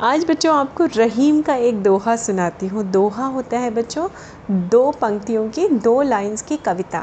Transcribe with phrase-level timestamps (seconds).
[0.00, 4.08] आज बच्चों आपको रहीम का एक दोहा सुनाती हूँ। दोहा होता है बच्चों,
[4.50, 7.02] दो पंक्तियों की, दो लाइंस की कविता।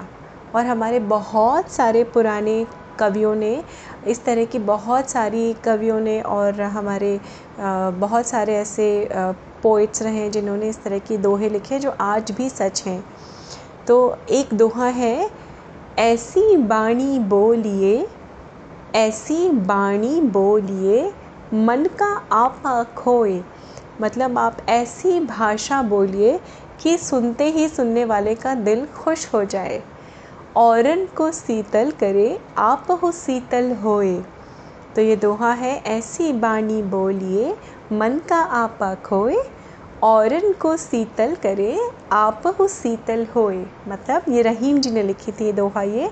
[0.55, 2.66] और हमारे बहुत सारे पुराने
[3.00, 3.63] कवियों ने,
[4.08, 7.20] इस तरह की बहुत सारी कवियों ने और हमारे
[7.59, 8.88] बहुत सारे ऐसे
[9.64, 13.04] पोइट्स रहे हैं जिन्होंने इस तरह की दोहे लिखे जो आज भी सच हैं।
[13.88, 15.30] तो एक दोहा है,
[16.00, 18.07] ऐसी बाणी बोलिए,
[18.96, 21.12] ऐसी बाणी बोलिए
[21.54, 23.41] मन का आपा खोए।
[24.02, 26.40] मतलब आप ऐसी भाषा बोलिए
[26.81, 29.84] कि सुनते ही सुनने वाले का दिल खुश हो जाए।
[30.55, 34.21] औरन को शीतल करे, आप हो शीतल होए।
[34.95, 37.55] तो ये दोहा है, ऐसी बाणी बोलिए,
[37.91, 39.38] मन का आपा खोए,
[40.04, 41.80] औरन को शीतल करे,
[42.12, 46.09] आप हो शीतल होए। मतलब ये रहीम जी ने लिखी थी ये दोहा ये,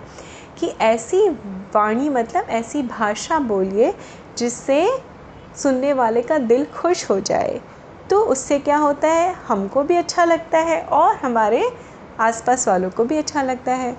[0.59, 1.29] कि ऐसी
[1.75, 3.93] वाणी मतलब ऐसी भाषा बोलिए
[4.37, 5.12] जिससे
[5.55, 7.59] सुनने वाले का दिल खुश हो जाए
[8.09, 9.33] तो उससे क्या होता है?
[9.47, 11.63] हमको भी अच्छा लगता है और हमारे
[12.19, 13.95] आसपास वालों को भी अच्छा लगता है।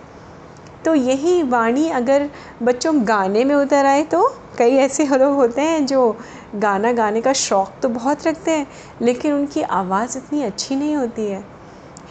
[0.84, 2.28] तो यही वाणी अगर
[2.62, 4.26] बच्चों गाने में उतर आए तो
[4.58, 6.16] कई ऐसे लोग होते हैं जो
[6.54, 8.66] गाना गाने का शौक़ तो बहुत रखते हैं,
[9.02, 11.44] लेकिन उनकी आवाज़ इतनी अच्छी नहीं होती है।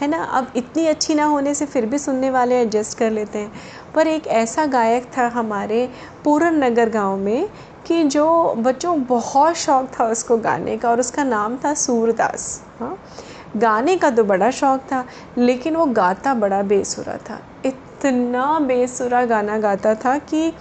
[0.00, 0.22] है ना?
[0.24, 3.52] अब इतनी अच्छी ना होने से फिर भी सुनने वाले एडजस्ट कर लेते हैं।
[3.94, 5.88] पर एक ऐसा गायक था हमारे
[6.24, 7.48] पूरन नगर गाँव में
[7.86, 12.96] कि जो बच्चों बहुत शौक़ था उसको गाने का और उसका नाम था सूरदास। हाँ?
[13.56, 15.04] गाने का तो बड़ा शौक़ था,
[15.38, 20.52] लेकिन वो गाता बड़ा बेसुरा था। इतना बेसुरा गाना गाता था कि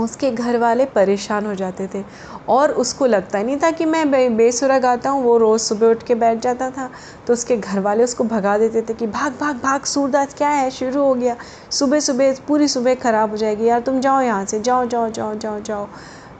[0.00, 2.02] उसके घर वाले परेशान हो जाते थे
[2.48, 6.14] और उसको लगता नहीं था कि मैं बेसुरा गाता हूँ, वो रोज़ सुबह उठ के
[6.14, 6.88] बैठ जाता था।
[7.26, 10.70] तो उसके घर वाले उसको भगा देते थे कि भाग भाग भाग, सूरदास क्या है?
[10.70, 11.36] शुरू हो गया।
[11.70, 15.34] सुबह सुबह, पूरी सुबह ख़राब हो जाएगी। यार तुम जाओ यहाँ से जाओ जाओ जाओ
[15.34, 15.88] जाओ जाओ जाओ।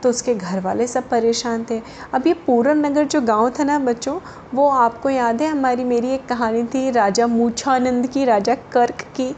[0.05, 1.81] तो उसके घर वाले सब परेशान थे।
[2.15, 4.19] अब ये पूरन नगर जो गाँव था ना बच्चों,
[4.55, 9.35] वो आपको याद है हमारी, मेरी एक कहानी थी राजा मूछानंद की, राजा कर्क की।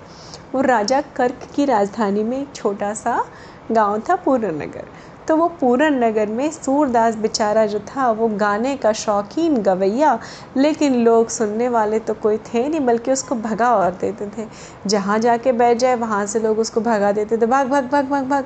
[0.55, 3.25] वो राजा कर्क की राजधानी में एक छोटा सा
[3.73, 4.85] गाँव था पूरन नगर।
[5.29, 10.19] तो वो पूरन नगर में सूरदास बेचारा जो था, वो गाने का शौकीन गवैया,
[10.57, 14.47] लेकिन लोग सुनने वाले तो कोई थे नहीं, बल्कि उसको भगा और देते थे।
[14.87, 18.25] जहाँ जाके बैठ जाए, वहाँ से लोग उसको भगा देते थे। भाग भाग भाग भाग
[18.25, 18.45] भाग।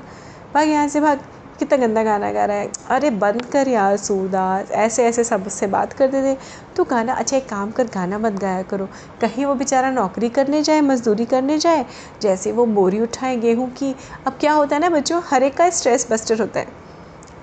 [0.54, 1.20] भाग यहाँ से भाग।
[1.60, 5.66] कितना गंदा गाना गा रहा है। अरे बंद कर यार सूरदास ऐसे ऐसे सब उससे
[5.68, 6.36] बात करते थे
[6.76, 8.88] तो गाना अच्छा एक काम कर गाना मत गाया करो।
[9.20, 11.84] कहीं वो बेचारा नौकरी करने जाए मज़दूरी करने जाए
[12.22, 13.94] जैसे वो बोरी उठाए गेहूँ की।
[14.26, 16.66] अब क्या होता है ना बच्चों हर एक का स्ट्रेस बस्टर होता है।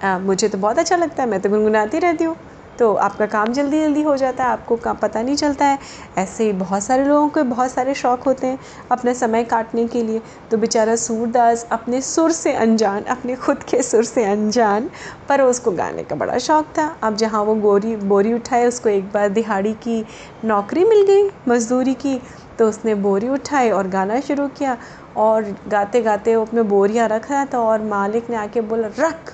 [0.04, 2.36] आ, मुझे तो बहुत अच्छा लगता है मैं तो गुनगुनाती रहती हूँ।
[2.80, 5.78] तो आपका काम जल्दी जल्दी हो जाता है, आपको काम पता नहीं चलता है।
[6.18, 8.60] ऐसे ही बहुत सारे लोगों के बहुत सारे शौक़ होते हैं
[8.92, 10.22] अपना समय काटने के लिए।
[10.52, 14.90] तो बेचारा सूरदास अपने सुर से अनजान, अपने खुद के सुर से अनजान,
[15.30, 19.12] पर उसको गाने का बड़ा शौक़ था। अब जहाँ वो गोरी, बोरी उठाए, उसको एक
[19.12, 20.04] बार दिहाड़ी की
[20.46, 22.20] नौकरी मिल गई, मज़दूरी की
[22.60, 24.78] तो उसने बोरी उठाई और गाना शुरू किया
[25.18, 29.34] और गाते गाते वो अपने बोरियाँ रख रहा था और मालिक ने आके बोला, रख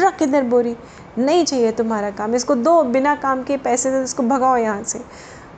[0.00, 0.76] रख इधर बोरी।
[1.18, 5.00] नहीं चाहिए तुम्हारा काम। इसको दो, बिना काम के पैसे से इसको भगाओ यहाँ से।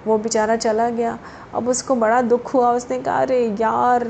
[0.07, 1.19] वो बेचारा चला गया।
[1.55, 4.07] अब उसको बड़ा दुख हुआ। उसने कहा, अरे यार।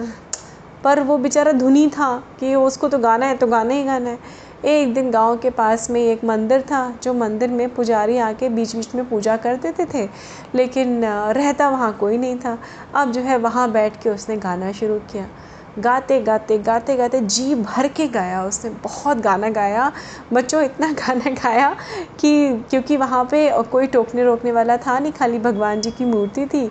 [0.85, 4.19] पर वो बेचारा धुनी था कि उसको तो गाना है तो गाना ही गाना है।
[4.65, 8.75] एक दिन गाँव के पास में एक मंदिर था, जो मंदिर में पुजारी आके बीच
[8.77, 10.09] बीच में पूजा कर देते थे।
[10.55, 12.59] लेकिन रहता वहाँ कोई नहीं था।
[12.95, 15.27] अब जो है वहाँ बैठ के उसने गाना शुरू किया।
[15.77, 19.91] गाते गाते गाते गाते जी भर के गाया उसने बहुत गाना गाया।
[20.33, 21.75] बच्चों इतना गाना गाया
[22.21, 22.33] कि
[22.71, 26.71] क्योंकि वहाँ पे कोई टोकने रोकने वाला था नहीं खाली भगवान जी की मूर्ति थी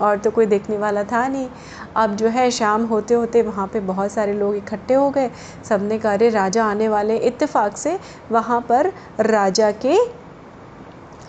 [0.00, 1.48] और तो कोई देखने वाला था नहीं।
[1.96, 5.30] अब जो है शाम होते होते वहाँ पे बहुत सारे लोग इकट्ठे हो गए।
[5.68, 7.98] सबने कहा राजा आने वाले इत्तेफाक से
[8.32, 9.96] वहाँ पर राजा के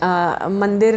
[0.02, 0.96] आ, मंदिर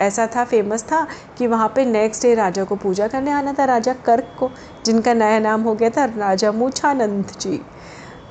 [0.00, 1.06] ऐसा था फ़ेमस था
[1.38, 4.50] कि वहाँ पे नेक्स्ट डे राजा को पूजा करने आना था, राजा कर्क को,
[4.84, 7.60] जिनका नया नाम हो गया था राजा मूछानंद जी।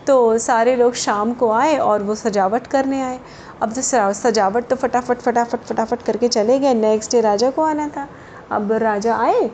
[0.07, 3.19] तो सारे लोग शाम को आए और वो सजावट करने आए।
[3.61, 3.81] अब तो
[4.13, 8.07] सजावट तो फटाफट फटाफट फटाफट करके चले गए नेक्स्ट डे राजा को आना था।
[8.51, 9.49] अब राजा आए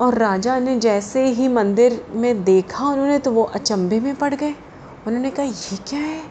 [0.00, 4.54] और राजा ने जैसे ही मंदिर में देखा उन्होंने तो वो अचंभे में पड़ गए।
[5.06, 6.22] उन्होंने कहा, ये क्या है?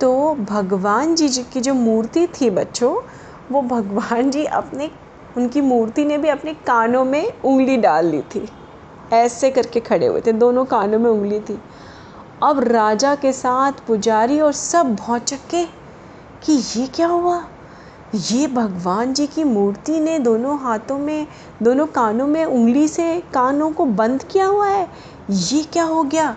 [0.00, 2.94] तो भगवान जी जी की जो मूर्ति थी बच्चों
[3.52, 4.90] वो भगवान जी अपने,
[5.36, 8.48] उनकी मूर्ति ने भी अपने कानों में उंगली डाल ली थी।
[9.12, 11.62] ऐसे करके खड़े हुए थे। दोनों कानों में उंगली थी।
[12.42, 15.64] अब राजा के साथ पुजारी और सब भौचक्के
[16.42, 17.44] कि ये क्या हुआ?
[18.14, 21.26] ये भगवान जी की मूर्ति ने दोनों हाथों में,
[21.62, 24.88] दोनों कानों में उंगली से कानों को बंद किया हुआ है?
[25.30, 26.36] ये क्या हो गया?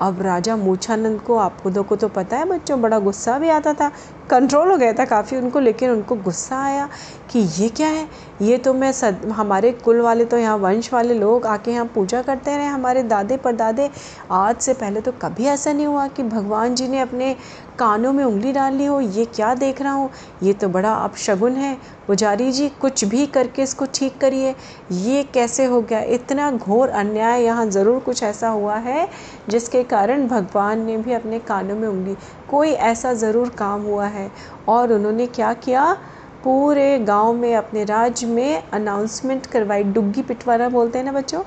[0.00, 3.72] अब राजा मूछानंद को, आप खुदों को तो पता है बच्चों, बड़ा गुस्सा भी आता
[3.74, 3.92] था
[4.30, 6.88] कंट्रोल हो गया था काफ़ी उनको, लेकिन उनको गुस्सा आया
[7.30, 8.08] कि ये क्या है?
[8.42, 12.22] ये तो मैं सद, हमारे कुल वाले तो यहाँ वंश वाले लोग आके यहाँ पूजा
[12.22, 13.90] करते रहे हमारे दादे परदादे।
[14.32, 17.34] आज से पहले तो कभी ऐसा नहीं हुआ कि भगवान जी ने अपने
[17.78, 20.10] कानों में उंगली डाल ली हो, ये क्या देख रहा हूँ?
[20.42, 21.76] ये तो बड़ा अपशगुन है।
[22.06, 24.54] पुजारी जी, कुछ भी करके इसको ठीक करिए।
[24.92, 26.00] ये कैसे हो गया?
[26.00, 29.08] इतना घोर अन्याय, यहाँ ज़रूर कुछ ऐसा हुआ है
[29.48, 32.16] जिसके कारण भगवान ने भी अपने कानों में उंगली
[32.50, 34.30] कोई ऐसा ज़रूर काम हुआ है।
[34.68, 35.96] और उन्होंने क्या किया?
[36.44, 41.42] पूरे गाँव में, अपने राज्य में अनाउंसमेंट करवाई। डुग्गी पिटवाना बोलते हैं ना बच्चों?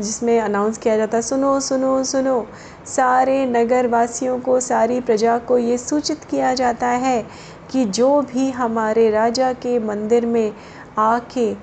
[0.00, 2.46] जिसमें अनाउंस किया जाता है, सुनो सुनो सुनो,
[2.86, 7.22] सारे नगर वासियों को, सारी प्रजा को ये सूचित किया जाता है
[7.70, 10.52] कि जो भी हमारे राजा के मंदिर में
[10.98, 11.54] आके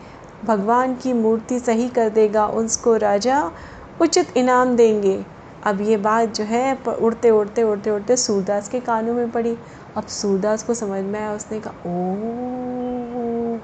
[0.46, 3.52] भगवान की मूर्ति सही कर देगा, उसको राजा
[4.02, 5.35] उचित इनाम देंगे।
[5.66, 9.56] अब ये बात जो है उड़ते उड़ते उड़ते उड़ते सूरदास के कानों में पड़ी।
[9.98, 13.60] अब सूरदास को समझ में आया, उसने कहा ओ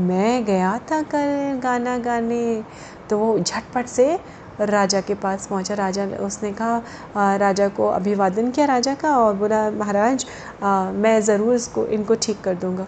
[0.00, 2.62] मैं गया था कल गाना गाने।
[3.10, 4.18] तो वो झटपट से
[4.60, 9.70] राजा के पास पहुँचा। राजा उसने कहा राजा को अभिवादन किया, राजा का, और बोला,
[9.70, 10.26] महाराज
[10.62, 12.86] मैं ज़रूर इसको, इनको ठीक कर दूँगा।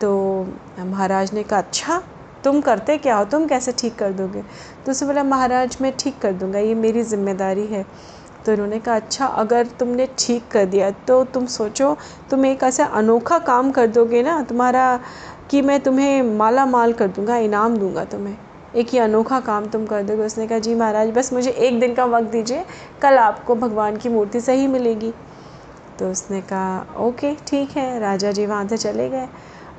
[0.00, 0.46] तो
[0.80, 2.02] महाराज ने कहा अच्छा
[2.44, 3.24] तुम करते क्या हो?
[3.24, 4.42] तुम कैसे ठीक कर दोगे?
[4.86, 7.84] तो उसने बोला, महाराज, मैं ठीक कर दूँगा, ये मेरी ज़िम्मेदारी है।
[8.46, 11.96] तो इन्होंने कहा अच्छा अगर तुमने ठीक कर दिया तो तुम सोचो,
[12.30, 15.00] तुम एक ऐसा अनोखा काम कर दोगे ना, तुम्हारा,
[15.50, 18.36] कि मैं तुम्हें माला माल कर दूँगा, इनाम दूँगा तुम्हें।
[18.76, 21.94] एक ही अनोखा काम तुम कर दोगे। उसने कहा, जी महाराज, बस मुझे एक दिन
[21.94, 22.64] का वक्त दीजिए,
[23.02, 25.12] कल आपको भगवान की मूर्ति सही मिलेगी।
[25.98, 29.28] तो उसने कहा, ओके, ठीक है। राजा जी वहाँ से चले गए।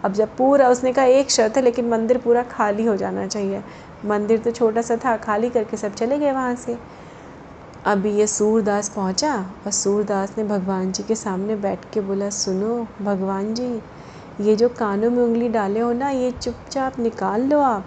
[0.04, 3.62] अब जब पूरा उसने कहा एक शर्त है, लेकिन मंदिर पूरा खाली हो जाना चाहिए।
[4.06, 6.78] मंदिर तो छोटा सा था, खाली करके सब चले गए वहाँ से।
[7.86, 9.36] अभी ये सूरदास पहुँचा
[9.66, 13.82] और सूरदास ने भगवान जी के सामने बैठ के बोला, सुनो भगवान जी,
[14.42, 17.86] ये जो कानों में उंगली डाले हो ना, ये चुपचाप निकाल लो आप।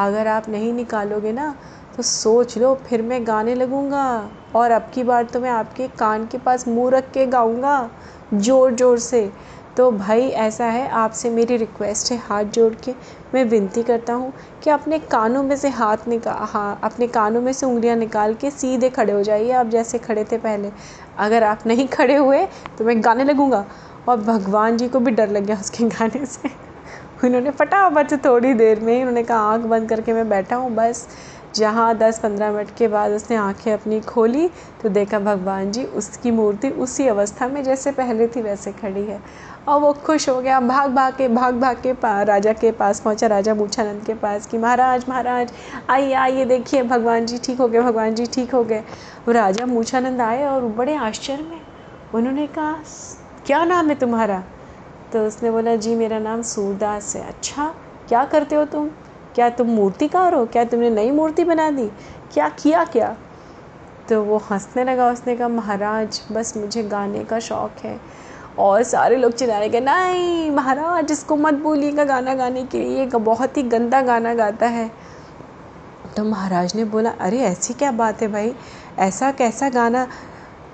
[0.00, 1.54] अगर आप नहीं निकालोगे ना
[1.96, 6.26] तो सोच लो, फिर मैं गाने लगूँगा। और अब की बार तो मैं आपके कान
[6.26, 7.90] के पास मुँह रख के गाऊँगा
[8.34, 9.30] ज़ोर ज़ोर से।
[9.76, 12.92] तो भाई ऐसा है, आपसे मेरी रिक्वेस्ट है हाथ जोड़ के।
[13.34, 14.32] मैं विनती करता हूँ
[14.64, 18.50] कि अपने कानों में से हाथ निकाल हाँ अपने कानों में से उंगलियाँ निकाल के
[18.50, 20.70] सीधे खड़े हो जाइए। आप जैसे खड़े थे पहले।
[21.18, 22.44] अगर आप नहीं खड़े हुए
[22.78, 23.64] तो मैं गाने लगूँगा।
[24.08, 26.48] और भगवान जी को भी डर लग गया उसके गाने से।
[27.24, 31.08] उन्होंने फटाफट थोड़ी देर में ही उन्होंने कहा, आँख बंद करके मैं बैठा हूँ, बस।
[31.56, 34.48] जहाँ दस पंद्रह मिनट के बाद उसने आँखें अपनी खोली
[34.82, 39.20] तो देखा भगवान जी उसकी मूर्ति उसी अवस्था में जैसे पहले थी वैसे खड़ी है।
[39.68, 43.00] और वो खुश हो गया, भाग भाग के, भाग भाग के पा, राजा के पास
[43.00, 45.52] पहुँचा, राजा मूछानंद के पास कि, महाराज महाराज,
[45.90, 48.80] आइए आइए, देखिए, भगवान जी ठीक हो गए, भगवान जी ठीक हो गए।
[49.26, 51.60] वो राजा मूछानंद आए और बड़े आश्चर्य में
[52.14, 52.78] उन्होंने कहा,
[53.46, 54.42] क्या नाम है तुम्हारा?
[55.12, 57.74] तो उसने बोला, जी, मेरा नाम सूरदास है। अच्छा
[58.08, 58.90] क्या करते हो तुम?
[59.34, 60.46] क्या तुम मूर्तिकार हो?
[60.46, 61.88] क्या तुमने नई मूर्ति बना दी?
[62.32, 63.16] क्या किया क्या?
[64.08, 68.00] तो वो हंसने लगा उसने कहा, महाराज, बस मुझे गाने का शौक़ है
[68.58, 73.56] और सारे लोग चिल्लाने के नहीं, महाराज, इसको मत बोलिएगा गाना गाने के लिए बहुत
[73.56, 74.90] ही गंदा गाना गाता है।
[76.16, 78.54] तो महाराज ने बोला, अरे, ऐसी क्या बात है भाई?
[78.98, 80.06] ऐसा कैसा गाना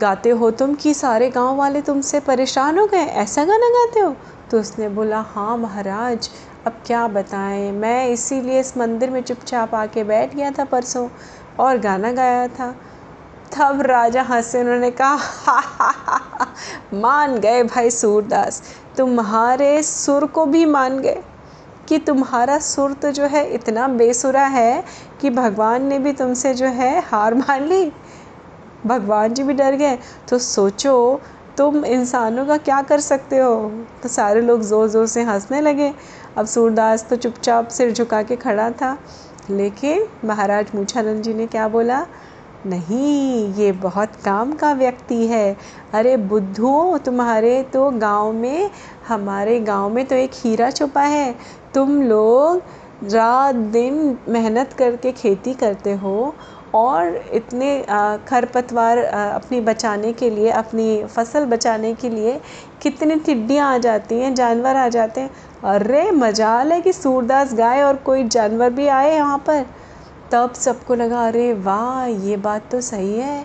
[0.01, 2.99] गाते हो तुम कि सारे गाँव वाले तुमसे परेशान हो गए?
[2.99, 4.17] ऐसा गाना गाते हो?
[4.51, 6.31] तो उसने बोला हाँ महाराज
[6.67, 7.73] अब क्या बताएँ?
[7.73, 11.09] मैं इसीलिए इस मंदिर में चुपचाप आके बैठ गया था परसों
[11.61, 12.77] और गाना गाया था।
[13.59, 16.47] तब राजा हंसे, उन्होंने कहा, हा हा हा
[16.95, 18.63] मान गए भाई सूरदास,
[18.97, 21.23] तुम्हारे सुर को भी मान गए।
[21.89, 24.85] कि तुम्हारा सुर तो जो है इतना बेसुरा है
[25.21, 27.93] कि भगवान ने भी तुमसे जो है हार मान ली।
[28.87, 29.99] भगवान जी भी डर गए।
[30.29, 31.21] तो सोचो
[31.61, 33.71] तुम इंसानों का क्या कर सकते हो?
[34.03, 35.93] तो सारे लोग ज़ोर ज़ोर से हंसने लगे।
[36.37, 38.97] अब सूरदास तो चुपचाप सिर झुका के खड़ा था।
[39.51, 42.07] लेकिन महाराज मूछानंद जी ने क्या बोला?
[42.67, 45.57] नहीं, ये बहुत काम का व्यक्ति है।
[45.95, 48.71] अरे, बुद्धू, तुम्हारे तो गाँव में,
[49.09, 51.35] हमारे गाँव में तो एक हीरा छुपा है।
[51.75, 52.63] तुम लोग
[53.05, 56.35] रात दिन मेहनत करके खेती करते हो
[56.75, 57.79] और इतने
[58.29, 62.41] खरपतवार अपनी बचाने के लिए, अपनी फ़सल बचाने के लिए
[62.83, 65.31] कितनी टिड्डियाँ आ जाती हैं, जानवर आ जाते हैं।
[65.65, 69.67] अरे, मजाल है कि सूरदास गाय और कोई जानवर भी आए यहाँ पर।
[70.33, 73.45] तब सबको लगा, अरे वाह, ये बात तो सही है।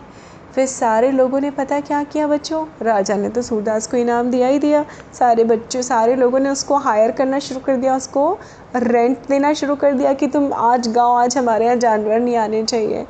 [0.56, 2.64] फिर सारे लोगों ने पता क्या किया बच्चों?
[2.82, 4.84] राजा ने तो सूरदास को इनाम दिया ही दिया।
[5.14, 8.38] सारे बच्चों, सारे लोगों ने उसको हायर करना शुरू कर दिया, उसको
[8.76, 12.64] रेंट देना शुरू कर दिया कि तुम आज गाओ आज हमारे यहाँ जानवर नहीं आने
[12.64, 13.06] चाहिए।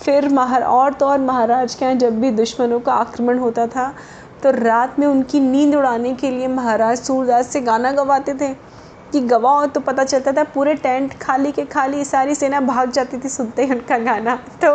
[0.00, 3.92] फिर महार, और तो और महाराज के यहाँ जब भी दुश्मनों का आक्रमण होता था
[4.42, 8.54] तो रात में उनकी नींद उड़ाने के लिए महाराज सूरदास से गाना गवाते थे।
[9.12, 13.18] कि गवाओ तो पता चलता था, पूरे टेंट खाली के खाली सारी सेना भाग जाती
[13.18, 14.74] थी सुनते ही उनका गाना। तो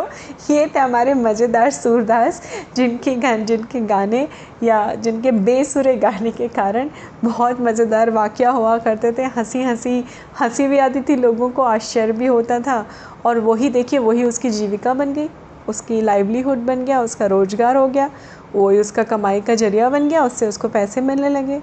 [0.50, 2.42] ये थे हमारे मज़ेदार सूरदास,
[2.76, 4.26] जिनके गान, जिनके गाने
[4.62, 6.90] या जिनके बेसुरे गाने के कारण
[7.24, 10.04] बहुत मज़ेदार वाक़ हुआ करते थे। हँसी हँसी
[10.40, 12.84] हँसी भी आती थी, लोगों को आश्चर्य भी होता था
[13.26, 15.28] और वही देखिए, वही उसकी जीविका बन गई,
[15.68, 18.10] उसकी लाइवलीहुड बन गया, उसका रोज़गार हो गया,
[18.54, 21.60] वही उसका कमाई का ज़रिया बन गया, उससे उसको पैसे मिलने लगे।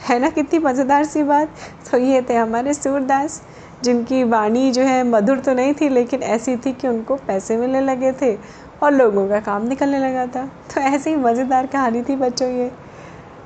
[0.00, 1.48] है ना कितनी मज़ेदार सी बात?
[1.90, 3.42] तो ये थे हमारे सूरदास,
[3.84, 7.80] जिनकी वाणी जो है मधुर तो नहीं थी, लेकिन ऐसी थी कि उनको पैसे मिलने
[7.80, 8.34] लगे थे
[8.82, 10.44] और लोगों का काम निकलने लगा था।
[10.74, 12.70] तो ऐसे ही मज़ेदार कहानी थी बच्चों ये।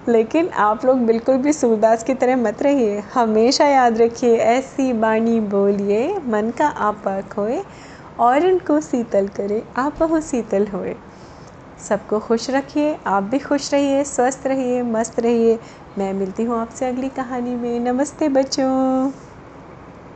[0.09, 5.41] लेकिन आप लोग बिल्कुल भी सूरदास की तरह मत रहिए। हमेशा याद रखिए, ऐसी बाणी
[5.41, 7.63] बोलिए, मन का आपा खोए
[8.19, 10.95] और उनको शीतल करे, आप बहुत शीतल होए।
[11.89, 15.59] सबको खुश रखिए, आप भी खुश रहिए, स्वस्थ रहिए, मस्त रहिए।
[15.99, 19.26] मैं मिलती हूँ आपसे अगली कहानी में। नमस्ते बच्चों।